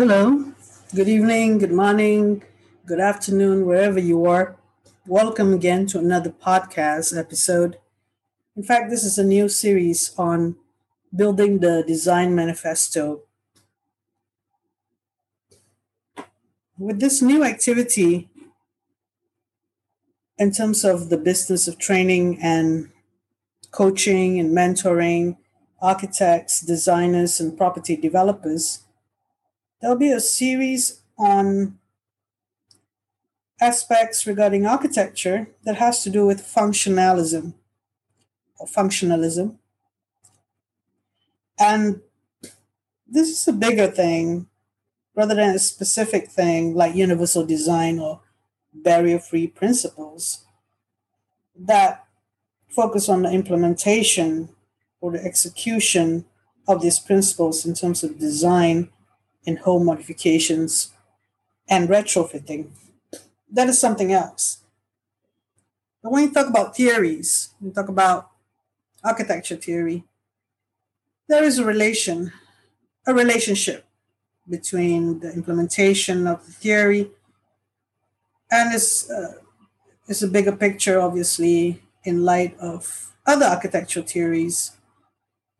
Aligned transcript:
Hello, 0.00 0.54
good 0.94 1.10
evening, 1.10 1.58
good 1.58 1.72
morning, 1.72 2.42
good 2.86 3.00
afternoon, 3.00 3.66
wherever 3.66 3.98
you 3.98 4.24
are. 4.24 4.56
Welcome 5.06 5.52
again 5.52 5.84
to 5.88 5.98
another 5.98 6.30
podcast 6.30 7.14
episode. 7.14 7.76
In 8.56 8.62
fact, 8.62 8.88
this 8.88 9.04
is 9.04 9.18
a 9.18 9.24
new 9.24 9.46
series 9.50 10.14
on 10.16 10.56
building 11.14 11.58
the 11.58 11.84
design 11.86 12.34
manifesto. 12.34 13.24
With 16.78 16.98
this 16.98 17.20
new 17.20 17.44
activity, 17.44 18.30
in 20.38 20.50
terms 20.50 20.82
of 20.82 21.10
the 21.10 21.18
business 21.18 21.68
of 21.68 21.76
training 21.76 22.38
and 22.40 22.88
coaching 23.70 24.40
and 24.40 24.56
mentoring 24.56 25.36
architects, 25.82 26.62
designers, 26.62 27.38
and 27.38 27.54
property 27.54 27.96
developers, 27.96 28.86
There'll 29.80 29.96
be 29.96 30.12
a 30.12 30.20
series 30.20 31.00
on 31.18 31.78
aspects 33.60 34.26
regarding 34.26 34.66
architecture 34.66 35.48
that 35.64 35.76
has 35.76 36.02
to 36.02 36.10
do 36.10 36.26
with 36.26 36.42
functionalism 36.42 37.54
or 38.58 38.66
functionalism. 38.66 39.56
And 41.58 42.00
this 43.06 43.28
is 43.28 43.48
a 43.48 43.52
bigger 43.52 43.86
thing 43.86 44.46
rather 45.14 45.34
than 45.34 45.54
a 45.54 45.58
specific 45.58 46.30
thing 46.30 46.74
like 46.74 46.94
universal 46.94 47.44
design 47.44 47.98
or 47.98 48.20
barrier 48.72 49.18
free 49.18 49.46
principles 49.46 50.44
that 51.58 52.06
focus 52.68 53.08
on 53.08 53.22
the 53.22 53.30
implementation 53.30 54.50
or 55.00 55.10
the 55.10 55.24
execution 55.24 56.24
of 56.68 56.82
these 56.82 56.98
principles 56.98 57.66
in 57.66 57.74
terms 57.74 58.04
of 58.04 58.18
design 58.18 58.90
in 59.44 59.56
home 59.56 59.86
modifications 59.86 60.92
and 61.68 61.88
retrofitting. 61.88 62.68
That 63.50 63.68
is 63.68 63.80
something 63.80 64.12
else. 64.12 64.58
But 66.02 66.12
when 66.12 66.24
you 66.24 66.32
talk 66.32 66.48
about 66.48 66.76
theories, 66.76 67.54
you 67.60 67.70
talk 67.70 67.88
about 67.88 68.30
architecture 69.04 69.56
theory, 69.56 70.04
there 71.28 71.44
is 71.44 71.58
a 71.58 71.64
relation, 71.64 72.32
a 73.06 73.14
relationship 73.14 73.86
between 74.48 75.20
the 75.20 75.32
implementation 75.32 76.26
of 76.26 76.44
the 76.46 76.52
theory 76.52 77.10
and 78.50 78.74
it's, 78.74 79.08
uh, 79.08 79.34
it's 80.08 80.22
a 80.22 80.28
bigger 80.28 80.52
picture, 80.52 81.00
obviously, 81.00 81.82
in 82.04 82.24
light 82.24 82.58
of 82.58 83.12
other 83.26 83.46
architectural 83.46 84.04
theories. 84.04 84.72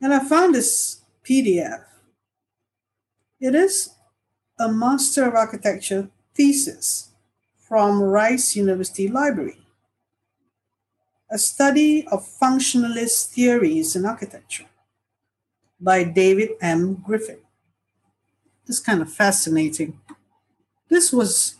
And 0.00 0.12
I 0.12 0.20
found 0.20 0.54
this 0.54 1.02
PDF 1.24 1.84
it 3.40 3.54
is 3.54 3.94
a 4.58 4.70
Master 4.70 5.26
of 5.26 5.34
Architecture 5.34 6.10
thesis 6.34 7.08
from 7.56 8.02
Rice 8.02 8.54
University 8.54 9.08
Library, 9.08 9.58
a 11.30 11.38
study 11.38 12.06
of 12.08 12.28
functionalist 12.40 13.28
theories 13.28 13.96
in 13.96 14.04
architecture 14.04 14.66
by 15.80 16.04
David 16.04 16.50
M. 16.60 17.02
Griffin. 17.06 17.38
It's 18.66 18.80
kind 18.80 19.00
of 19.00 19.10
fascinating. 19.10 19.98
This 20.88 21.12
was 21.12 21.56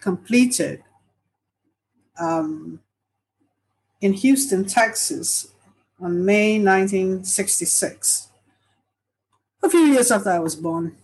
completed 0.00 0.84
um, 2.18 2.80
in 4.00 4.12
Houston, 4.12 4.64
Texas 4.64 5.48
on 6.00 6.24
May 6.24 6.58
1966 6.58 8.28
a 9.62 9.68
few 9.68 9.80
years 9.80 10.10
after 10.10 10.30
I 10.30 10.38
was 10.38 10.56
born. 10.56 10.96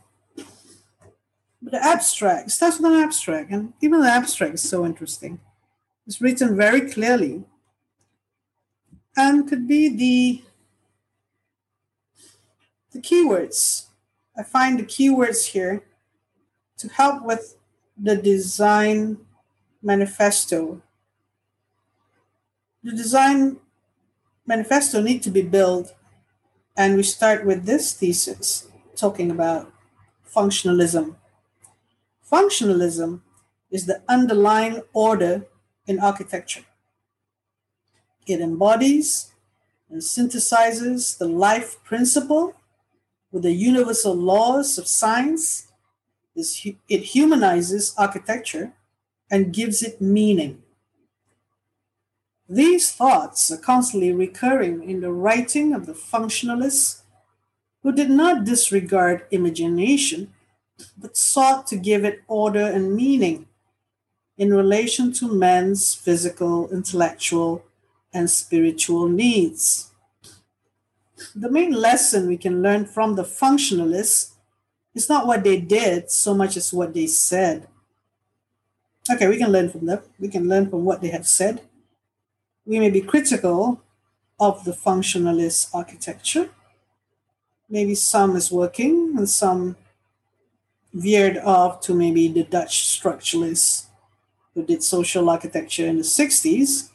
The 1.66 1.84
abstract 1.84 2.52
starts 2.52 2.78
with 2.78 2.92
an 2.92 3.00
abstract, 3.00 3.50
and 3.50 3.72
even 3.80 4.00
the 4.00 4.08
abstract 4.08 4.54
is 4.54 4.62
so 4.62 4.86
interesting. 4.86 5.40
It's 6.06 6.20
written 6.20 6.56
very 6.56 6.88
clearly 6.88 7.42
and 9.16 9.48
could 9.48 9.66
be 9.66 9.88
the 9.88 10.42
the 12.92 13.00
keywords. 13.00 13.86
I 14.38 14.44
find 14.44 14.78
the 14.78 14.84
keywords 14.84 15.44
here 15.46 15.82
to 16.78 16.88
help 16.88 17.24
with 17.24 17.56
the 17.98 18.14
design 18.14 19.18
manifesto. 19.82 20.80
The 22.84 22.92
design 22.92 23.56
manifesto 24.46 25.02
need 25.02 25.20
to 25.24 25.30
be 25.30 25.42
built 25.42 25.92
and 26.76 26.96
we 26.96 27.02
start 27.02 27.44
with 27.44 27.64
this 27.66 27.92
thesis 27.92 28.68
talking 28.94 29.32
about 29.32 29.72
functionalism. 30.32 31.16
Functionalism 32.30 33.20
is 33.70 33.86
the 33.86 34.02
underlying 34.08 34.82
order 34.92 35.46
in 35.86 36.00
architecture. 36.00 36.64
It 38.26 38.40
embodies 38.40 39.32
and 39.88 40.02
synthesizes 40.02 41.16
the 41.18 41.28
life 41.28 41.82
principle 41.84 42.54
with 43.30 43.44
the 43.44 43.52
universal 43.52 44.14
laws 44.14 44.78
of 44.78 44.88
science. 44.88 45.68
It 46.34 47.02
humanizes 47.14 47.94
architecture 47.96 48.72
and 49.30 49.54
gives 49.54 49.82
it 49.82 50.00
meaning. 50.00 50.62
These 52.48 52.92
thoughts 52.92 53.50
are 53.50 53.56
constantly 53.56 54.12
recurring 54.12 54.88
in 54.88 55.00
the 55.00 55.12
writing 55.12 55.72
of 55.72 55.86
the 55.86 55.94
functionalists 55.94 57.02
who 57.82 57.92
did 57.92 58.10
not 58.10 58.44
disregard 58.44 59.26
imagination, 59.30 60.32
but 60.96 61.16
sought 61.16 61.66
to 61.68 61.76
give 61.76 62.04
it 62.04 62.22
order 62.28 62.64
and 62.64 62.94
meaning 62.94 63.46
in 64.36 64.52
relation 64.52 65.12
to 65.14 65.32
man's 65.32 65.94
physical, 65.94 66.68
intellectual, 66.70 67.64
and 68.12 68.30
spiritual 68.30 69.08
needs. 69.08 69.90
The 71.34 71.50
main 71.50 71.72
lesson 71.72 72.28
we 72.28 72.36
can 72.36 72.62
learn 72.62 72.84
from 72.84 73.14
the 73.14 73.24
functionalists 73.24 74.32
is 74.94 75.08
not 75.08 75.26
what 75.26 75.44
they 75.44 75.60
did 75.60 76.10
so 76.10 76.34
much 76.34 76.56
as 76.56 76.72
what 76.72 76.92
they 76.92 77.06
said. 77.06 77.68
Okay, 79.10 79.28
we 79.28 79.38
can 79.38 79.52
learn 79.52 79.70
from 79.70 79.86
them. 79.86 80.00
We 80.18 80.28
can 80.28 80.48
learn 80.48 80.68
from 80.68 80.84
what 80.84 81.00
they 81.00 81.08
have 81.08 81.26
said 81.26 81.62
we 82.66 82.80
may 82.80 82.90
be 82.90 83.00
critical 83.00 83.80
of 84.40 84.64
the 84.64 84.72
functionalist 84.72 85.72
architecture. 85.72 86.50
Maybe 87.70 87.94
some 87.94 88.36
is 88.36 88.50
working 88.50 89.14
and 89.16 89.28
some 89.28 89.76
veered 90.96 91.36
off 91.38 91.80
to 91.82 91.92
maybe 91.94 92.26
the 92.26 92.42
Dutch 92.42 92.82
structuralists 92.84 93.86
who 94.54 94.64
did 94.64 94.82
social 94.82 95.28
architecture 95.28 95.86
in 95.86 95.98
the 95.98 96.02
60s 96.02 96.88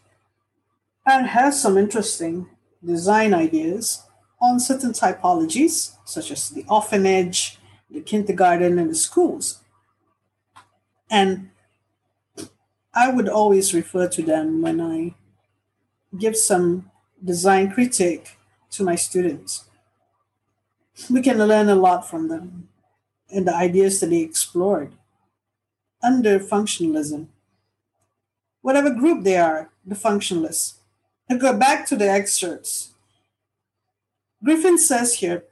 and 1.05 1.27
has 1.27 1.61
some 1.61 1.77
interesting 1.77 2.49
design 2.83 3.31
ideas 3.31 4.03
on 4.41 4.59
certain 4.59 4.91
typologies, 4.91 5.95
such 6.03 6.31
as 6.31 6.49
the 6.49 6.65
orphanage, 6.67 7.59
the 7.91 8.01
kindergarten, 8.01 8.79
and 8.79 8.89
the 8.89 8.95
schools. 8.95 9.59
And 11.11 11.51
I 12.95 13.11
would 13.11 13.29
always 13.29 13.71
refer 13.71 14.07
to 14.07 14.23
them 14.23 14.63
when 14.63 14.81
I 14.81 15.13
give 16.17 16.35
some 16.35 16.89
design 17.23 17.71
critique 17.71 18.37
to 18.71 18.83
my 18.83 18.95
students. 18.95 19.65
We 21.07 21.21
can 21.21 21.37
learn 21.37 21.69
a 21.69 21.75
lot 21.75 22.09
from 22.09 22.27
them 22.27 22.69
and 23.33 23.47
the 23.47 23.55
ideas 23.55 23.99
that 23.99 24.07
they 24.07 24.21
explored 24.21 24.93
under 26.03 26.39
functionalism. 26.39 27.27
Whatever 28.61 28.91
group 28.91 29.23
they 29.23 29.37
are, 29.37 29.69
the 29.85 29.95
functionalists. 29.95 30.75
And 31.29 31.39
go 31.39 31.57
back 31.57 31.85
to 31.87 31.95
the 31.95 32.09
excerpts. 32.09 32.91
Griffin 34.43 34.77
says 34.77 35.15
here 35.15 35.43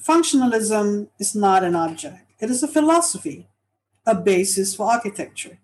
functionalism 0.00 1.08
is 1.18 1.34
not 1.34 1.64
an 1.64 1.74
object, 1.74 2.30
it 2.38 2.50
is 2.50 2.62
a 2.62 2.68
philosophy, 2.68 3.46
a 4.04 4.14
basis 4.14 4.74
for 4.74 4.90
architecture. 4.90 5.58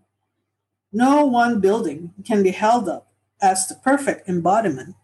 No 0.93 1.26
one 1.26 1.61
building 1.61 2.14
can 2.25 2.43
be 2.43 2.50
held 2.50 2.88
up 2.88 3.08
as 3.43 3.69
the 3.69 3.75
perfect 3.75 4.28
embodiment 4.28 4.94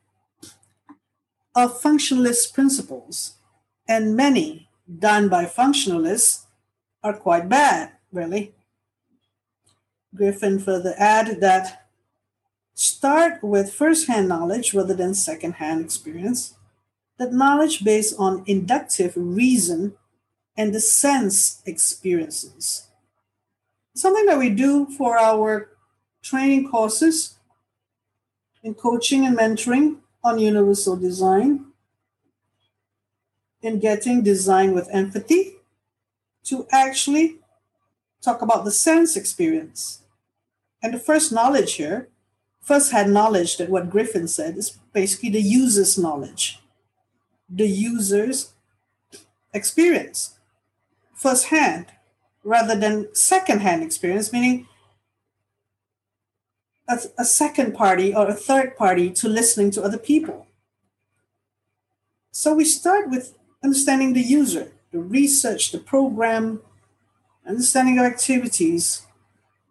of 1.55 1.81
functionalist 1.81 2.53
principles, 2.53 3.35
and 3.89 4.17
many 4.17 4.66
done 4.99 5.29
by 5.29 5.45
functionalists 5.45 6.45
are 7.03 7.17
quite 7.17 7.49
bad, 7.49 7.93
really. 8.13 8.55
Griffin 10.15 10.59
further 10.59 10.95
added 10.97 11.41
that 11.41 11.89
start 12.75 13.43
with 13.43 13.73
first-hand 13.73 14.29
knowledge 14.29 14.75
rather 14.75 14.95
than 14.95 15.15
second-hand 15.15 15.85
experience, 15.85 16.55
that 17.19 17.33
knowledge 17.33 17.85
based 17.85 18.15
on 18.19 18.45
inductive 18.47 19.13
reason 19.17 19.95
and 20.57 20.75
the 20.75 20.81
sense 20.81 21.63
experiences. 21.67 22.89
Something 23.95 24.27
that 24.27 24.39
we 24.39 24.51
do 24.51 24.87
for 24.87 25.19
our 25.19 25.71
training 26.23 26.69
courses 26.69 27.39
in 28.63 28.75
coaching 28.75 29.27
and 29.27 29.37
mentoring 29.39 29.97
on 30.25 30.39
universal 30.39 30.97
design, 30.97 31.67
in 33.63 33.81
getting 33.81 34.23
design 34.23 34.73
with 34.73 34.89
empathy, 34.93 35.57
to 36.45 36.67
actually 36.71 37.37
talk 38.23 38.43
about 38.43 38.65
the 38.65 38.71
sense 38.71 39.17
experience. 39.17 40.03
And 40.83 40.95
the 40.95 40.99
first 40.99 41.33
knowledge 41.33 41.75
here, 41.75 42.09
first 42.61 42.93
had 42.93 43.09
knowledge 43.09 43.57
that 43.57 43.71
what 43.71 43.91
Griffin 43.91 44.29
said 44.29 44.57
is 44.57 44.79
basically 44.93 45.31
the 45.31 45.41
user's 45.41 45.97
knowledge, 45.99 46.61
the 47.49 47.67
user's 47.67 48.53
experience, 49.53 50.39
firsthand, 51.15 51.87
rather 52.45 52.79
than 52.79 53.13
secondhand 53.15 53.83
experience, 53.83 54.33
meaning 54.33 54.69
a, 56.89 56.99
a 57.19 57.25
second 57.25 57.75
party 57.75 58.15
or 58.15 58.29
a 58.29 58.35
third 58.35 58.77
party 58.77 59.11
to 59.11 59.29
listening 59.29 59.71
to 59.73 59.83
other 59.83 59.99
people. 59.99 60.47
So 62.31 62.55
we 62.55 62.65
start 62.65 63.09
with 63.09 63.37
understanding 63.67 64.13
the 64.13 64.23
user, 64.23 64.71
the 64.93 65.01
research, 65.01 65.73
the 65.73 65.79
program, 65.79 66.61
understanding 67.45 67.99
of 67.99 68.05
activities, 68.05 69.03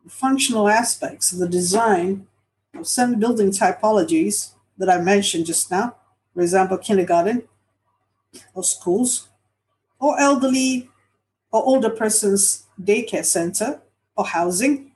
the 0.03 0.09
functional 0.09 0.67
aspects 0.67 1.31
of 1.31 1.39
the 1.39 1.47
design 1.47 2.27
of 2.73 2.85
some 2.87 3.17
building 3.17 3.51
typologies 3.51 4.51
that 4.77 4.89
I 4.89 4.97
mentioned 4.99 5.45
just 5.45 5.71
now, 5.71 5.95
for 6.33 6.41
example, 6.41 6.77
kindergarten 6.77 7.43
or 8.53 8.65
schools, 8.65 9.29
or 9.97 10.19
elderly 10.19 10.89
or 11.53 11.63
older 11.63 11.89
persons 11.89 12.65
daycare 12.81 13.23
center 13.23 13.79
or 14.17 14.25
housing. 14.25 14.91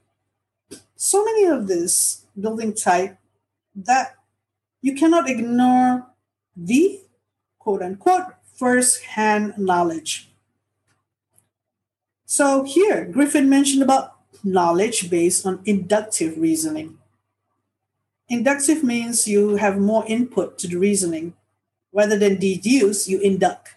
So 0.98 1.24
many 1.24 1.46
of 1.46 1.68
this 1.68 2.26
building 2.38 2.74
type 2.74 3.18
that 3.74 4.18
you 4.82 4.94
cannot 4.94 5.30
ignore 5.30 6.06
the 6.58 7.00
quote 7.60 7.82
unquote 7.82 8.34
first 8.60 9.02
hand 9.16 9.58
knowledge. 9.58 10.30
So 12.26 12.64
here, 12.64 13.06
Griffin 13.06 13.50
mentioned 13.50 13.82
about 13.82 14.18
knowledge 14.44 15.10
based 15.10 15.46
on 15.46 15.62
inductive 15.66 16.38
reasoning. 16.38 16.98
Inductive 18.28 18.84
means 18.84 19.28
you 19.28 19.56
have 19.56 19.80
more 19.80 20.06
input 20.08 20.60
to 20.60 20.68
the 20.68 20.76
reasoning. 20.76 21.34
Rather 21.94 22.20
than 22.20 22.38
deduce, 22.38 23.08
you 23.08 23.20
induct. 23.22 23.76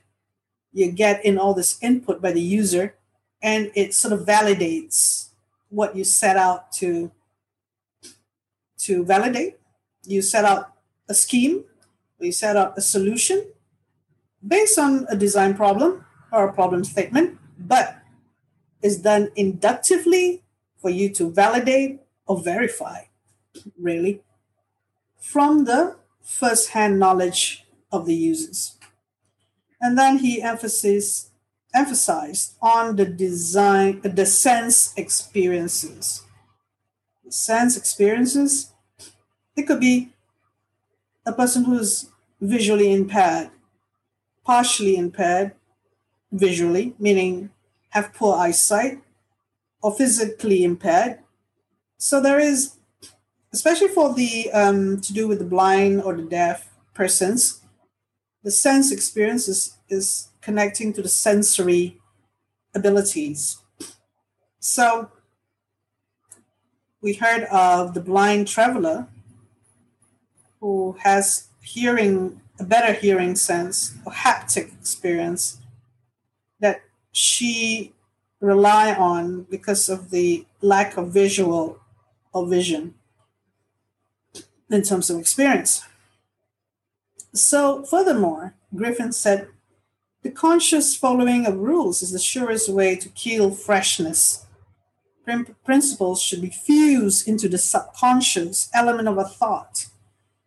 You 0.72 0.90
get 0.90 1.24
in 1.24 1.38
all 1.38 1.54
this 1.54 1.78
input 1.80 2.20
by 2.20 2.32
the 2.32 2.42
user, 2.42 2.94
and 3.40 3.70
it 3.74 3.94
sort 3.94 4.12
of 4.12 4.26
validates 4.26 5.28
what 5.70 5.96
you 5.96 6.04
set 6.04 6.36
out 6.36 6.72
to, 6.72 7.10
to 8.78 9.04
validate. 9.04 9.58
You 10.04 10.20
set 10.20 10.44
out 10.44 10.74
a 11.08 11.14
scheme, 11.14 11.64
you 12.18 12.32
set 12.32 12.56
out 12.56 12.76
a 12.76 12.82
solution 12.82 13.46
based 14.46 14.78
on 14.78 15.06
a 15.08 15.16
design 15.16 15.54
problem 15.54 16.04
or 16.32 16.48
a 16.48 16.52
problem 16.52 16.84
statement, 16.84 17.38
but 17.58 17.98
is 18.82 18.98
done 18.98 19.30
inductively 19.36 20.42
for 20.78 20.90
you 20.90 21.08
to 21.14 21.30
validate 21.30 22.00
or 22.26 22.42
verify, 22.42 23.02
really, 23.78 24.20
from 25.20 25.64
the 25.64 25.96
first 26.20 26.70
hand 26.70 26.98
knowledge 26.98 27.64
of 27.92 28.06
the 28.06 28.14
users. 28.14 28.78
And 29.80 29.98
then 29.98 30.18
he 30.18 30.42
emphasized, 30.42 31.30
emphasized 31.74 32.54
on 32.60 32.96
the 32.96 33.06
design, 33.06 34.00
the 34.02 34.26
sense 34.26 34.92
experiences. 34.96 36.24
The 37.24 37.32
sense 37.32 37.76
experiences, 37.76 38.72
it 39.56 39.62
could 39.62 39.80
be 39.80 40.12
a 41.26 41.32
person 41.32 41.64
who's 41.64 42.10
visually 42.40 42.92
impaired, 42.92 43.50
partially 44.44 44.96
impaired 44.96 45.52
visually, 46.30 46.94
meaning 46.98 47.50
have 47.90 48.14
poor 48.14 48.36
eyesight, 48.36 49.00
or 49.82 49.94
physically 49.94 50.64
impaired. 50.64 51.18
So 51.98 52.20
there 52.20 52.40
is, 52.40 52.76
especially 53.52 53.88
for 53.88 54.14
the 54.14 54.50
um, 54.52 55.00
to 55.00 55.12
do 55.12 55.28
with 55.28 55.38
the 55.38 55.44
blind 55.44 56.02
or 56.02 56.14
the 56.14 56.22
deaf 56.22 56.68
persons, 56.94 57.62
the 58.42 58.50
sense 58.50 58.90
experience 58.90 59.48
is, 59.48 59.76
is 59.88 60.28
connecting 60.40 60.92
to 60.94 61.02
the 61.02 61.08
sensory 61.08 62.00
abilities. 62.74 63.58
So 64.58 65.10
we 67.00 67.14
heard 67.14 67.44
of 67.44 67.94
the 67.94 68.00
blind 68.00 68.48
traveler 68.48 69.08
who 70.60 70.96
has 71.00 71.48
hearing 71.62 72.41
a 72.62 72.64
better 72.64 72.92
hearing 72.92 73.34
sense 73.34 73.94
or 74.06 74.12
haptic 74.12 74.72
experience 74.78 75.60
that 76.60 76.80
she 77.10 77.92
rely 78.40 78.94
on 78.94 79.42
because 79.50 79.88
of 79.88 80.10
the 80.10 80.46
lack 80.60 80.96
of 80.96 81.12
visual 81.12 81.80
or 82.32 82.46
vision 82.46 82.94
in 84.70 84.82
terms 84.82 85.10
of 85.10 85.18
experience. 85.18 85.82
So, 87.34 87.82
furthermore, 87.84 88.54
Griffin 88.74 89.12
said, 89.12 89.48
the 90.22 90.30
conscious 90.30 90.94
following 90.94 91.46
of 91.46 91.58
rules 91.58 92.00
is 92.00 92.12
the 92.12 92.18
surest 92.18 92.68
way 92.68 92.94
to 92.94 93.08
kill 93.08 93.50
freshness. 93.50 94.46
Principles 95.64 96.22
should 96.22 96.40
be 96.40 96.50
fused 96.50 97.26
into 97.26 97.48
the 97.48 97.58
subconscious 97.58 98.70
element 98.72 99.08
of 99.08 99.18
a 99.18 99.24
thought 99.24 99.86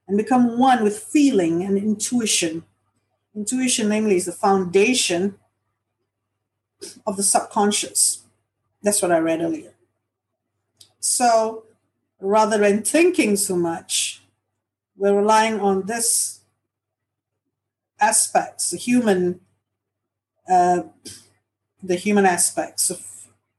and 0.08 0.18
become 0.18 0.60
one 0.60 0.84
with 0.84 0.98
feeling 1.00 1.64
and 1.64 1.78
intuition. 1.78 2.64
Intuition, 3.36 3.90
namely, 3.90 4.16
is 4.16 4.26
the 4.26 4.32
foundation 4.32 5.36
of 7.06 7.18
the 7.18 7.24
subconscious. 7.24 8.24
That's 8.82 9.02
what 9.02 9.12
I 9.12 9.18
read 9.18 9.42
earlier. 9.42 9.74
So 11.00 11.66
rather 12.20 12.58
than 12.58 12.84
thinking 12.84 13.36
so 13.36 13.56
much, 13.56 14.22
we're 14.98 15.16
relying 15.16 15.60
on 15.60 15.86
this 15.86 16.42
aspects, 18.00 18.72
the 18.72 18.78
human, 18.78 19.42
uh, 20.50 20.84
the 21.82 21.96
human 21.96 22.26
aspects 22.26 22.90
of 22.90 23.06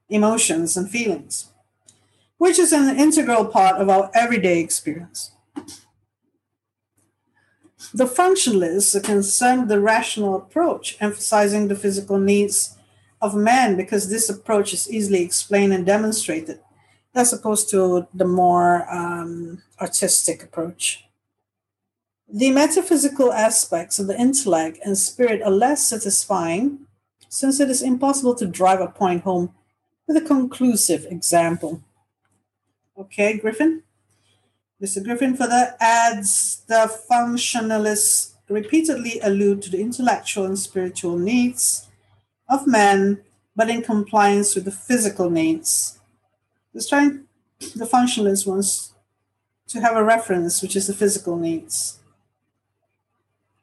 emotions 0.09 0.77
and 0.77 0.91
feelings, 0.91 1.51
which 2.39 2.59
is 2.59 2.73
an 2.73 2.97
integral 2.99 3.45
part 3.47 3.81
of 3.81 3.89
our 3.89 4.11
everyday 4.15 4.61
experience. 4.61 5.33
The 7.93 8.07
functionalists 8.07 9.03
concerned 9.05 9.69
the 9.69 9.81
rational 9.81 10.37
approach, 10.37 10.97
emphasizing 11.01 11.69
the 11.69 11.77
physical 11.77 12.19
needs 12.19 12.77
of 13.21 13.35
man 13.35 13.77
because 13.77 14.09
this 14.09 14.29
approach 14.31 14.73
is 14.73 14.91
easily 14.91 15.23
explained 15.23 15.73
and 15.73 15.85
demonstrated 15.85 16.61
as 17.15 17.33
opposed 17.33 17.71
to 17.71 18.07
the 18.13 18.27
more 18.27 18.87
um, 18.93 19.63
artistic 19.81 20.43
approach. 20.43 21.05
The 22.29 22.51
metaphysical 22.51 23.33
aspects 23.33 23.99
of 23.99 24.07
the 24.07 24.21
intellect 24.21 24.79
and 24.85 24.99
spirit 24.99 25.43
are 25.43 25.51
less 25.51 25.87
satisfying 25.87 26.81
since 27.29 27.61
it 27.61 27.71
is 27.71 27.83
impossible 27.83 28.35
to 28.37 28.47
drive 28.47 28.81
a 28.81 28.89
point 28.89 29.23
home 29.23 29.55
with 30.07 30.17
a 30.17 30.21
conclusive 30.21 31.07
example. 31.11 31.83
Okay, 32.99 33.39
Griffin? 33.39 33.83
Mr. 34.83 35.03
Griffin 35.03 35.35
further 35.35 35.75
adds 35.81 36.63
the 36.67 36.93
functionalists 37.11 38.33
repeatedly 38.49 39.19
allude 39.21 39.63
to 39.63 39.71
the 39.71 39.81
intellectual 39.81 40.45
and 40.45 40.59
spiritual 40.59 41.19
needs 41.19 41.89
of 42.49 42.67
man, 42.67 43.23
but 43.57 43.71
in 43.71 43.83
compliance 43.83 44.55
with 44.55 44.67
the 44.67 44.71
physical 44.71 45.31
needs. 45.31 45.99
It's 46.75 46.89
trying 46.89 47.25
the 47.75 47.87
functionalist 47.87 48.47
wants 48.47 48.93
to 49.69 49.81
have 49.81 49.97
a 49.97 50.05
reference, 50.05 50.61
which 50.61 50.77
is 50.77 50.87
the 50.87 50.95
physical 50.95 51.37
needs. 51.37 51.99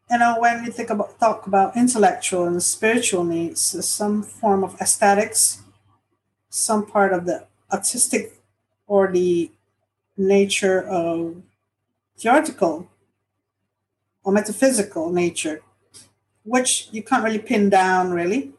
You 0.09 0.17
know, 0.17 0.37
when 0.39 0.65
you 0.65 0.71
think 0.71 0.89
about 0.89 1.19
talk 1.19 1.47
about 1.47 1.77
intellectual 1.77 2.45
and 2.45 2.61
spiritual 2.61 3.23
needs, 3.23 3.61
some 3.87 4.23
form 4.23 4.63
of 4.63 4.79
aesthetics, 4.81 5.61
some 6.49 6.85
part 6.85 7.13
of 7.13 7.25
the 7.25 7.45
artistic 7.71 8.41
or 8.87 9.11
the 9.11 9.51
nature 10.17 10.81
of 10.87 11.41
theoretical 12.17 12.89
or 14.23 14.31
metaphysical 14.31 15.11
nature, 15.11 15.61
which 16.43 16.89
you 16.91 17.03
can't 17.03 17.23
really 17.23 17.39
pin 17.39 17.69
down 17.69 18.11
really. 18.11 18.51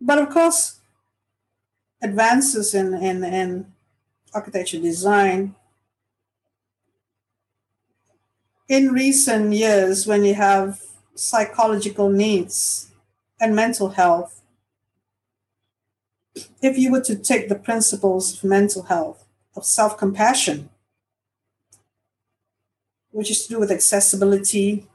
But 0.00 0.18
of 0.18 0.30
course, 0.30 0.80
advances 2.02 2.74
in, 2.74 2.94
in, 2.94 3.22
in 3.24 3.72
architecture 4.34 4.80
design 4.80 5.54
in 8.68 8.92
recent 8.92 9.52
years 9.52 10.06
when 10.06 10.24
you 10.24 10.34
have 10.34 10.80
psychological 11.14 12.08
needs 12.08 12.90
and 13.40 13.54
mental 13.54 13.90
health 13.90 14.40
if 16.62 16.78
you 16.78 16.90
were 16.90 17.02
to 17.02 17.14
take 17.14 17.48
the 17.48 17.54
principles 17.54 18.32
of 18.32 18.44
mental 18.48 18.84
health 18.84 19.21
of 19.56 19.64
self-compassion 19.64 20.68
which 23.12 23.30
is 23.30 23.42
to 23.42 23.50
do 23.50 23.60
with 23.60 23.70
accessibility 23.70 24.86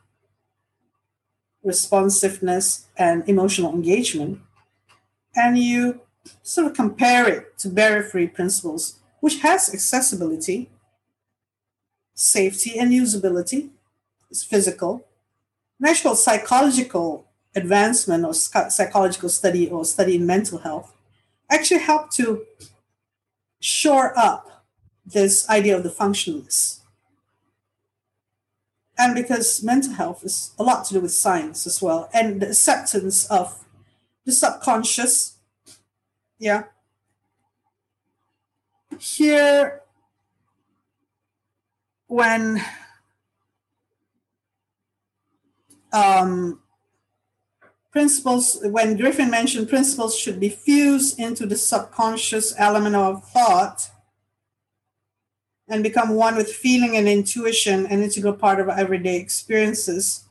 responsiveness 1.63 2.87
and 2.97 3.27
emotional 3.27 3.73
engagement. 3.73 4.39
And 5.35 5.57
you 5.57 6.01
sort 6.41 6.67
of 6.67 6.73
compare 6.73 7.27
it 7.29 7.57
to 7.59 7.69
barrier 7.69 8.03
free 8.03 8.27
principles, 8.27 8.99
which 9.19 9.39
has 9.41 9.73
accessibility, 9.73 10.69
safety, 12.13 12.77
and 12.79 12.91
usability, 12.91 13.69
it's 14.29 14.43
physical, 14.43 15.05
natural 15.79 16.15
psychological 16.15 17.25
advancement 17.55 18.25
or 18.25 18.33
psychological 18.33 19.29
study 19.29 19.69
or 19.69 19.85
study 19.85 20.15
in 20.15 20.25
mental 20.25 20.59
health 20.59 20.93
actually 21.49 21.79
help 21.79 22.11
to 22.11 22.45
shore 23.59 24.17
up 24.17 24.65
this 25.05 25.49
idea 25.49 25.75
of 25.75 25.83
the 25.83 25.89
functionalist. 25.89 26.79
And 28.97 29.13
because 29.13 29.63
mental 29.63 29.93
health 29.93 30.23
is 30.23 30.51
a 30.57 30.63
lot 30.63 30.85
to 30.85 30.95
do 30.95 30.99
with 30.99 31.13
science 31.13 31.67
as 31.67 31.81
well, 31.81 32.09
and 32.13 32.41
the 32.41 32.47
acceptance 32.47 33.25
of 33.27 33.63
the 34.25 34.31
subconscious. 34.31 35.37
Yeah. 36.39 36.63
Here, 38.99 39.81
when 42.07 42.61
um, 45.93 46.59
principles, 47.91 48.59
when 48.63 48.97
Griffin 48.97 49.29
mentioned 49.29 49.69
principles 49.69 50.17
should 50.17 50.39
be 50.39 50.49
fused 50.49 51.19
into 51.19 51.45
the 51.45 51.55
subconscious 51.55 52.53
element 52.57 52.95
of 52.95 53.23
thought 53.29 53.89
and 55.67 55.83
become 55.83 56.11
one 56.11 56.35
with 56.35 56.51
feeling 56.51 56.95
and 56.95 57.07
intuition, 57.07 57.85
an 57.87 58.01
integral 58.01 58.33
part 58.33 58.59
of 58.59 58.69
our 58.69 58.77
everyday 58.77 59.17
experiences. 59.17 60.25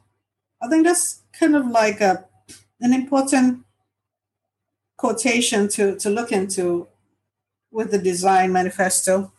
I 0.62 0.68
think 0.68 0.86
that's 0.86 1.22
kind 1.38 1.54
of 1.54 1.66
like 1.66 2.00
a, 2.00 2.24
an 2.80 2.94
important 2.94 3.64
quotation 4.96 5.68
to, 5.68 5.96
to 5.96 6.08
look 6.08 6.32
into 6.32 6.88
with 7.70 7.90
the 7.90 7.98
design 7.98 8.52
manifesto. 8.52 9.30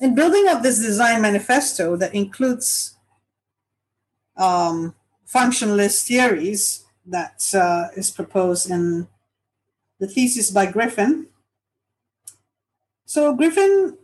In 0.00 0.16
building 0.16 0.48
up 0.48 0.62
this 0.62 0.80
design 0.80 1.22
manifesto 1.22 1.96
that 1.96 2.14
includes 2.14 2.96
um, 4.36 4.95
functionalist 5.26 6.06
theories 6.06 6.84
that 7.06 7.42
uh, 7.54 7.88
is 7.96 8.10
proposed 8.10 8.70
in 8.70 9.08
the 9.98 10.06
thesis 10.06 10.50
by 10.50 10.66
Griffin. 10.66 11.26
So 13.04 13.34
Griffin, 13.34 13.96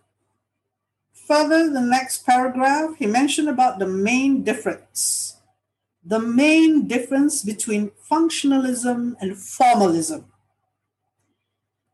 further 1.13 1.71
the 1.71 1.81
next 1.81 2.25
paragraph, 2.25 2.97
he 2.99 3.07
mentioned 3.07 3.49
about 3.49 3.79
the 3.79 3.87
main 3.87 4.43
difference, 4.43 5.37
the 6.05 6.21
main 6.21 6.87
difference 6.87 7.43
between 7.43 7.91
functionalism 8.11 9.15
and 9.21 9.37
formalism. 9.37 10.27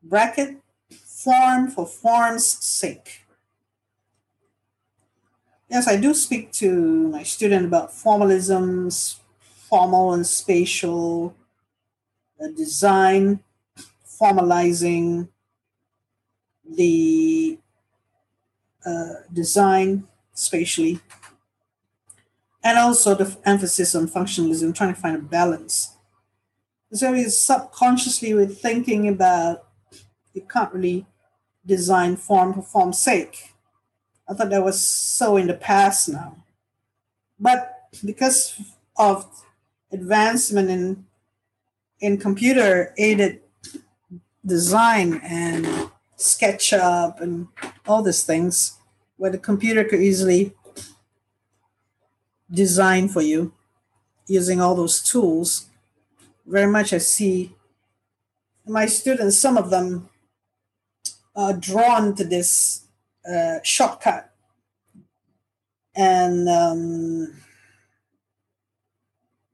Bracket, 0.03 0.59
form 0.91 1.69
for 1.69 1.87
form's 1.87 2.47
sake. 2.47 3.27
Yes, 5.71 5.87
I 5.87 5.97
do 5.97 6.15
speak 6.15 6.51
to 6.53 7.09
my 7.09 7.23
student 7.23 7.67
about 7.67 7.91
formalisms, 7.91 9.17
formal 9.69 10.15
and 10.15 10.27
spatial 10.27 11.37
design, 12.57 13.41
formalizing 14.07 15.29
the 16.65 17.59
uh, 18.87 19.15
design 19.31 20.09
spatially, 20.33 21.01
and 22.65 22.79
also 22.79 23.15
the 23.15 23.37
emphasis 23.45 23.95
on 23.95 24.09
functionalism, 24.09 24.75
trying 24.75 24.95
to 24.95 25.01
find 25.01 25.17
a 25.17 25.21
balance. 25.21 25.97
So 26.95 27.13
it's 27.13 27.37
subconsciously 27.37 28.33
we're 28.33 28.47
thinking 28.47 29.07
about 29.07 29.67
you 30.33 30.41
can't 30.51 30.73
really 30.73 31.05
design 31.67 32.17
form 32.17 32.55
for 32.55 32.63
form's 32.63 32.99
sake 32.99 33.53
I 34.29 34.35
thought 34.35 34.51
that 34.51 34.65
was 34.65 34.81
so 34.81 35.37
in 35.37 35.47
the 35.47 35.55
past 35.55 36.09
now. 36.09 36.37
But 37.41 37.89
because 38.05 38.61
of 38.97 39.27
advancement 39.93 40.71
in 40.71 41.07
in 42.01 42.17
computer 42.17 42.95
aided 42.97 43.41
design 44.47 45.21
and 45.25 45.67
SketchUp 46.17 47.21
and 47.21 47.49
all 47.87 48.03
these 48.03 48.23
things, 48.23 48.79
where 49.17 49.33
the 49.33 49.39
computer 49.39 49.83
could 49.85 50.01
easily 50.01 50.55
design 52.51 53.09
for 53.09 53.23
you 53.23 53.53
using 54.27 54.61
all 54.61 54.75
those 54.75 55.03
tools. 55.03 55.67
Very 56.47 56.71
much 56.71 56.93
I 56.93 56.99
see 56.99 57.55
my 58.67 58.87
students, 58.87 59.39
some 59.39 59.57
of 59.57 59.71
them 59.71 60.09
are 61.35 61.55
drawn 61.55 62.15
to 62.17 62.25
this 62.25 62.83
uh, 63.27 63.59
shortcut. 63.63 64.31
And 65.95 66.49
um, 66.49 67.35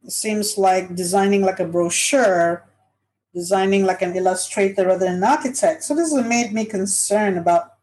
it 0.02 0.12
seems 0.12 0.58
like 0.58 0.94
designing 0.94 1.42
like 1.42 1.60
a 1.60 1.64
brochure, 1.64 2.64
designing 3.34 3.84
like 3.84 4.02
an 4.02 4.14
illustrator 4.14 4.86
rather 4.86 5.06
than 5.06 5.16
an 5.16 5.24
architect. 5.24 5.84
So 5.84 5.94
this 5.94 6.12
has 6.12 6.24
made 6.26 6.52
me 6.52 6.64
concerned 6.66 7.38
about 7.38 7.74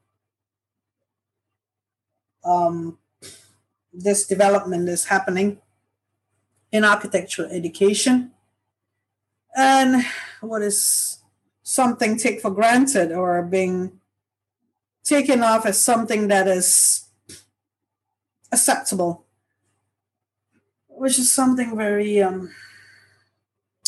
um, 2.44 2.98
this 3.94 4.28
development 4.28 4.88
is 4.90 5.06
happening 5.06 5.60
in 6.72 6.86
architectural 6.86 7.50
education. 7.52 8.32
And 9.56 10.06
what 10.40 10.62
is 10.62 11.20
something 11.64 12.18
take 12.18 12.42
for 12.42 12.52
granted 12.52 13.12
or 13.12 13.42
being 13.44 14.00
taken 15.03 15.43
off 15.43 15.65
as 15.65 15.79
something 15.79 16.27
that 16.27 16.48
is 16.48 17.08
acceptable, 18.51 19.25
which 20.88 21.17
is 21.17 21.31
something 21.31 21.75
very, 21.75 22.22
um, 22.22 22.51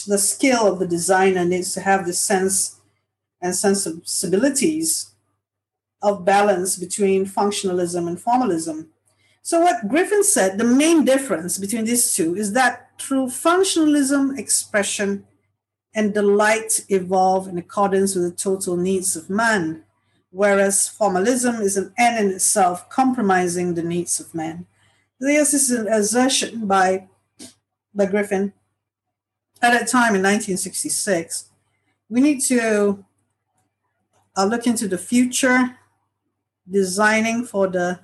the 0.08 0.18
skill 0.18 0.72
of 0.72 0.80
the 0.80 0.88
designer 0.88 1.46
needs 1.46 1.74
to 1.74 1.82
have 1.82 2.06
the 2.06 2.14
sense 2.14 2.80
and 3.42 3.56
sensibilities 3.56 5.12
of 6.02 6.26
balance 6.26 6.78
between 6.78 7.26
functionalism 7.26 8.08
and 8.08 8.20
formalism. 8.20 8.90
So, 9.42 9.60
what 9.60 9.90
Griffin 9.90 10.24
said, 10.24 10.58
the 10.58 10.64
main 10.64 11.04
difference 11.04 11.58
between 11.58 11.84
these 11.84 12.14
two 12.16 12.36
is 12.36 12.54
that 12.54 12.90
through 13.00 13.28
functionalism, 13.28 14.38
expression 14.40 15.26
and 15.94 16.14
delight 16.14 16.86
evolve 16.90 17.48
in 17.48 17.58
accordance 17.58 18.16
with 18.16 18.24
the 18.24 18.36
total 18.36 18.78
needs 18.78 19.16
of 19.16 19.30
man 19.30 19.84
whereas 20.34 20.90
formalism 20.90 21.62
is 21.62 21.78
an 21.78 21.94
end 21.98 22.26
in 22.26 22.36
itself, 22.36 22.90
compromising 22.90 23.76
the 23.76 23.84
needs 23.84 24.20
of 24.20 24.34
man. 24.34 24.66
This 25.20 25.54
is 25.54 25.70
an 25.70 25.88
assertion 25.88 26.68
by, 26.68 27.08
by 27.94 28.08
Griffin 28.08 28.52
at 29.62 29.72
that 29.72 29.88
time 29.88 30.16
in 30.16 30.24
1966. 30.24 31.50
We 32.10 32.20
need 32.20 32.42
to 32.42 33.06
uh, 34.36 34.46
look 34.46 34.66
into 34.66 34.88
the 34.88 34.98
future, 34.98 35.78
designing 36.70 37.46
for 37.46 37.68
the 37.68 38.00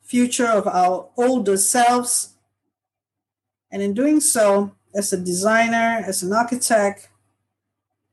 future 0.00 0.46
of 0.46 0.68
our 0.68 1.08
older 1.16 1.56
selves. 1.56 2.34
And 3.72 3.82
in 3.82 3.94
doing 3.94 4.20
so, 4.20 4.76
as 4.94 5.12
a 5.12 5.16
designer, 5.16 6.04
as 6.06 6.22
an 6.22 6.32
architect, 6.32 7.08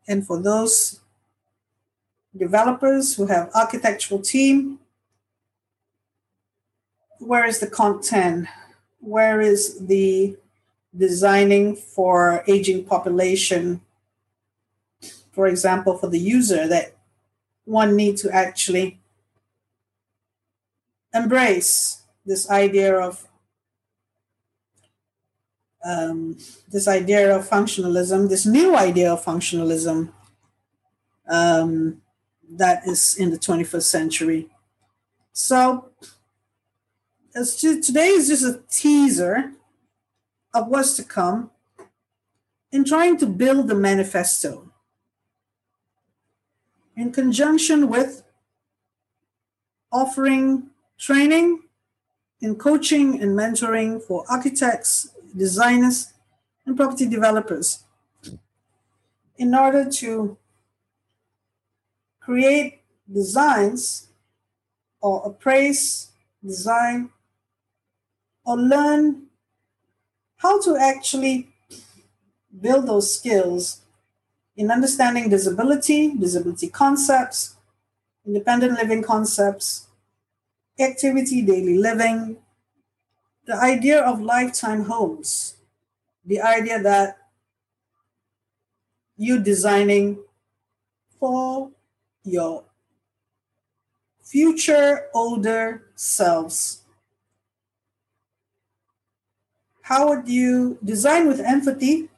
and 0.08 0.26
for 0.26 0.42
those 0.42 1.00
developers 2.38 3.16
who 3.16 3.28
have 3.28 3.52
architectural 3.56 4.22
team. 4.22 4.80
Where 7.20 7.46
is 7.46 7.60
the 7.60 7.68
content? 7.68 8.48
Where 9.00 9.42
is 9.42 9.86
the 9.88 10.38
designing 10.96 11.76
for 11.76 12.44
aging 12.48 12.86
population? 12.86 13.82
For 15.32 15.48
example, 15.48 15.98
for 15.98 16.10
the 16.10 16.20
user 16.20 16.68
that 16.68 16.96
one 17.66 17.96
need 17.96 18.18
to 18.18 18.32
actually 18.32 19.00
embrace 21.14 22.04
this 22.26 22.50
idea 22.50 22.98
of 22.98 23.28
um, 25.84 26.38
this 26.72 26.88
idea 26.88 27.36
of 27.36 27.48
functionalism, 27.48 28.28
this 28.28 28.46
new 28.46 28.76
idea 28.76 29.14
of 29.14 29.24
functionalism, 29.24 30.10
um, 31.30 32.02
that 32.52 32.88
is 32.88 33.16
in 33.18 33.32
the 33.32 33.38
21st 33.38 33.84
century. 33.84 34.48
So 35.34 35.90
today 37.34 38.08
is 38.08 38.28
just 38.28 38.46
a 38.46 38.62
teaser 38.70 39.52
of 40.54 40.68
what's 40.68 40.96
to 40.96 41.04
come 41.04 41.52
in 42.72 42.86
trying 42.86 43.18
to 43.18 43.26
build 43.26 43.68
the 43.68 43.76
manifesto 43.76 44.72
in 46.96 47.12
conjunction 47.12 47.90
with 47.90 48.24
offering 49.92 50.70
training 50.98 51.62
in 52.42 52.56
coaching 52.56 53.22
and 53.22 53.38
mentoring 53.38 54.02
for 54.02 54.24
architects, 54.30 55.10
designers, 55.36 56.14
and 56.66 56.78
property 56.78 57.06
developers. 57.06 57.86
in 59.38 59.54
order 59.54 59.90
to 59.90 60.38
create 62.26 62.82
designs 63.12 64.08
or 65.00 65.22
appraise, 65.28 66.10
design, 66.44 67.12
or 68.44 68.58
learn 68.58 69.28
how 70.38 70.60
to 70.60 70.76
actually 70.76 71.50
build 72.60 72.88
those 72.88 73.16
skills 73.16 73.82
in 74.58 74.72
understanding 74.72 75.30
disability, 75.30 76.16
disability 76.16 76.68
concepts, 76.68 77.56
independent 78.26 78.74
living 78.74 79.04
concepts, 79.04 79.88
activity, 80.80 81.44
daily 81.44 81.78
living, 81.78 82.38
the 83.46 83.56
idea 83.56 84.02
of 84.02 84.20
lifetime 84.20 84.86
homes, 84.86 85.58
the 86.26 86.42
idea 86.42 86.82
that 86.82 87.18
you 89.16 89.38
designing 89.38 90.18
for 91.20 91.70
your 92.26 92.64
future 94.22 95.08
older 95.14 95.84
selves. 95.96 96.82
How 99.84 100.10
would 100.10 100.28
you 100.28 100.80
design 100.84 101.28
with 101.28 101.40
empathy? 101.40 102.10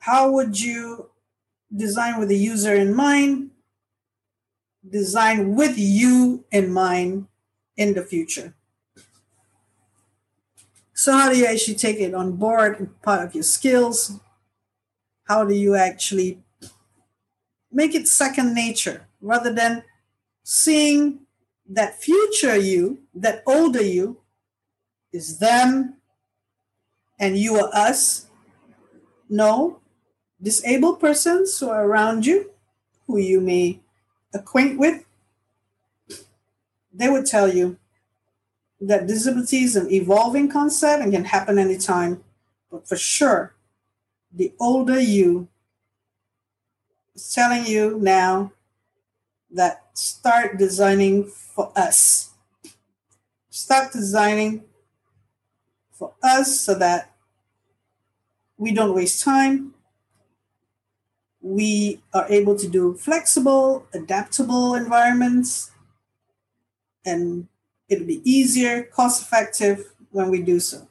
How 0.00 0.32
would 0.32 0.60
you 0.60 1.10
design 1.74 2.18
with 2.18 2.28
the 2.28 2.36
user 2.36 2.74
in 2.74 2.92
mind? 2.92 3.50
Design 4.86 5.54
with 5.54 5.78
you 5.78 6.44
in 6.50 6.72
mind 6.72 7.28
in 7.76 7.94
the 7.94 8.02
future. 8.02 8.54
So, 10.92 11.12
how 11.12 11.30
do 11.30 11.38
you 11.38 11.46
actually 11.46 11.76
take 11.76 12.00
it 12.00 12.14
on 12.14 12.32
board, 12.32 12.90
part 13.02 13.24
of 13.24 13.34
your 13.34 13.44
skills? 13.44 14.20
How 15.24 15.44
do 15.44 15.54
you 15.54 15.76
actually 15.76 16.38
make 17.72 17.94
it 17.94 18.08
second 18.08 18.54
nature 18.54 19.06
rather 19.20 19.52
than 19.52 19.82
seeing 20.44 21.20
that 21.68 22.00
future 22.02 22.56
you, 22.56 22.98
that 23.14 23.42
older 23.46 23.82
you, 23.82 24.18
is 25.12 25.38
them 25.38 25.96
and 27.18 27.38
you 27.38 27.56
are 27.56 27.70
us? 27.72 28.26
No, 29.28 29.80
disabled 30.42 31.00
persons 31.00 31.58
who 31.58 31.68
are 31.68 31.86
around 31.86 32.26
you, 32.26 32.50
who 33.06 33.18
you 33.18 33.40
may 33.40 33.80
acquaint 34.34 34.78
with, 34.78 35.04
they 36.92 37.08
would 37.08 37.26
tell 37.26 37.52
you 37.52 37.78
that 38.80 39.06
disability 39.06 39.62
is 39.62 39.76
an 39.76 39.90
evolving 39.90 40.50
concept 40.50 41.02
and 41.02 41.12
can 41.12 41.24
happen 41.24 41.58
anytime. 41.58 42.22
But 42.70 42.86
for 42.86 42.96
sure, 42.96 43.54
the 44.34 44.52
older 44.58 45.00
you 45.00 45.48
telling 47.16 47.66
you 47.66 47.98
now 48.00 48.52
that 49.50 49.82
start 49.94 50.58
designing 50.58 51.24
for 51.24 51.72
us. 51.76 52.30
Start 53.50 53.92
designing 53.92 54.64
for 55.92 56.14
us 56.22 56.60
so 56.60 56.74
that 56.74 57.12
we 58.56 58.72
don't 58.72 58.94
waste 58.94 59.22
time. 59.22 59.74
We 61.40 62.00
are 62.14 62.26
able 62.28 62.56
to 62.56 62.68
do 62.68 62.94
flexible, 62.94 63.86
adaptable 63.92 64.74
environments 64.74 65.70
and 67.04 67.48
It'll 67.92 68.06
be 68.06 68.22
easier, 68.24 68.84
cost 68.84 69.20
effective 69.20 69.92
when 70.12 70.30
we 70.30 70.40
do 70.40 70.60
so. 70.60 70.88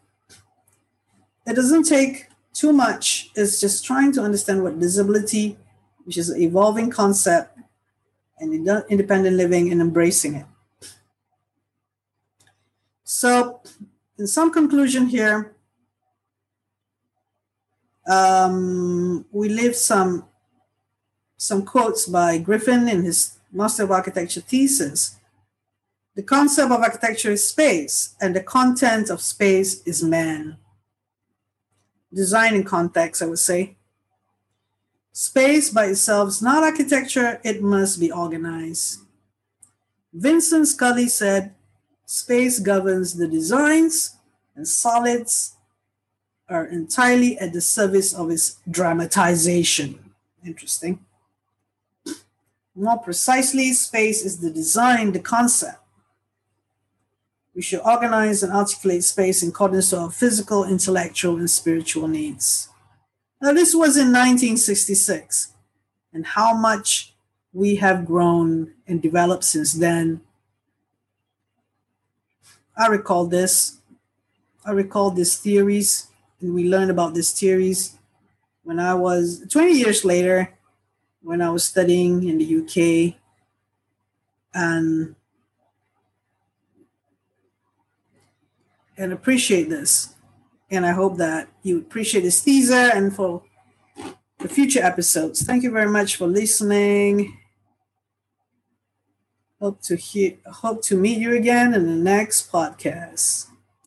It 1.48 1.56
doesn't 1.56 1.88
take 1.88 2.28
too 2.54 2.72
much. 2.72 3.32
It's 3.34 3.60
just 3.60 3.84
trying 3.84 4.12
to 4.12 4.22
understand 4.22 4.62
what 4.62 4.80
disability, 4.80 5.58
which 6.06 6.18
is 6.18 6.30
an 6.30 6.42
evolving 6.42 6.90
concept, 6.90 7.58
and 8.40 8.68
independent 8.90 9.38
living 9.38 9.72
and 9.72 9.82
embracing 9.82 10.36
it. 10.36 10.46
So, 13.04 13.62
in 14.18 14.26
some 14.26 14.52
conclusion 14.52 15.08
here, 15.08 15.56
um, 18.08 19.26
we 19.32 19.50
leave 19.50 19.76
some 19.76 20.26
some 21.38 21.66
quotes 21.66 22.06
by 22.06 22.38
Griffin 22.38 22.88
in 22.88 23.04
his 23.04 23.40
Master 23.52 23.84
of 23.84 23.92
Architecture 23.92 24.42
thesis 24.42 25.18
the 26.14 26.24
concept 26.24 26.72
of 26.72 26.82
architecture 26.82 27.32
is 27.32 27.48
space, 27.48 28.16
and 28.20 28.36
the 28.36 28.44
content 28.44 29.10
of 29.10 29.22
space 29.22 29.82
is 29.84 30.04
man. 30.04 30.58
Design 32.14 32.54
in 32.54 32.66
context, 32.66 33.22
I 33.22 33.28
would 33.28 33.40
say. 33.40 33.78
Space 35.14 35.70
by 35.70 35.88
itself 35.88 36.30
is 36.30 36.42
not 36.42 36.64
architecture, 36.64 37.40
it 37.44 37.62
must 37.62 38.00
be 38.00 38.12
organized. 38.12 39.02
Vincent 40.14 40.68
Scully 40.68 41.08
said, 41.08 41.54
Space 42.06 42.60
governs 42.60 43.14
the 43.14 43.28
designs, 43.28 44.16
and 44.56 44.68
solids 44.68 45.56
are 46.50 46.66
entirely 46.66 47.38
at 47.40 47.54
the 47.54 47.62
service 47.62 48.14
of 48.14 48.30
its 48.30 48.60
dramatization. 48.70 50.12
Interesting. 50.46 51.00
More 52.76 52.98
precisely, 52.98 53.74
space 53.74 54.26
is 54.26 54.40
the 54.40 54.50
design, 54.50 55.12
the 55.12 55.20
concept. 55.20 55.78
We 57.54 57.62
should 57.62 57.82
organize 57.86 58.44
and 58.44 58.54
articulate 58.54 59.04
space 59.04 59.44
in 59.44 59.50
accordance 59.50 59.90
to 59.90 60.00
our 60.00 60.12
physical, 60.12 60.64
intellectual, 60.64 61.38
and 61.38 61.50
spiritual 61.50 62.08
needs. 62.08 62.70
Now, 63.42 63.54
this 63.54 63.74
was 63.74 63.98
in 63.98 64.14
1966, 64.14 65.54
and 66.14 66.26
how 66.26 66.54
much 66.54 67.16
we 67.54 67.76
have 67.78 68.06
grown 68.06 68.74
and 68.88 69.02
developed 69.02 69.44
since 69.44 69.74
then. 69.74 70.22
I 72.78 72.88
recall 72.88 73.26
this. 73.26 73.78
I 74.64 74.72
recall 74.72 75.10
these 75.10 75.38
theories, 75.38 76.08
and 76.40 76.54
we 76.54 76.70
learned 76.70 76.92
about 76.92 77.16
these 77.16 77.32
theories 77.32 77.98
when 78.64 78.80
I 78.80 78.94
was 78.94 79.44
20 79.50 79.74
years 79.74 80.06
later, 80.06 80.54
when 81.24 81.42
I 81.42 81.50
was 81.50 81.64
studying 81.64 82.28
in 82.28 82.38
the 82.38 82.46
UK. 82.62 83.16
And 84.54 85.16
and 88.98 89.12
appreciate 89.12 89.70
this. 89.70 90.14
And 90.72 90.86
I 90.86 90.92
hope 90.92 91.18
that 91.18 91.50
you 91.64 91.80
appreciate 91.80 92.22
this 92.22 92.42
teaser 92.42 92.74
and 92.74 93.14
for 93.14 93.44
the 94.40 94.48
future 94.48 94.82
episodes. 94.82 95.44
Thank 95.44 95.64
you 95.64 95.72
very 95.72 95.90
much 95.90 96.16
for 96.16 96.28
listening. 96.28 97.38
Hope 99.60 99.82
to 99.84 99.96
hear 99.96 100.38
hope 100.48 100.82
to 100.86 100.98
meet 100.98 101.20
you 101.20 101.36
again 101.36 101.76
in 101.76 101.86
the 101.86 101.96
next 101.96 102.52
podcast. 102.52 103.51